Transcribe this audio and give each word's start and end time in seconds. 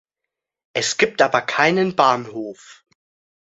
Es 0.73 0.97
gibt 0.97 1.21
aber 1.21 1.43
keinen 1.43 1.95
Bahnhof. 1.95 2.83